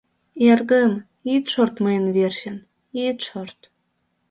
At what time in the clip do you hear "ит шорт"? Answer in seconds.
1.33-1.75, 3.07-3.59